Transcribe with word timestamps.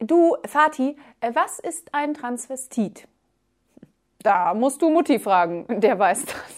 Du, 0.00 0.36
Fatih, 0.46 0.96
äh, 1.20 1.34
was 1.34 1.58
ist 1.58 1.92
ein 1.92 2.14
Transvestit? 2.14 3.08
Da 4.20 4.54
musst 4.54 4.80
du 4.82 4.90
Mutti 4.90 5.18
fragen, 5.18 5.66
der 5.68 5.98
weiß 5.98 6.26
das. 6.26 6.57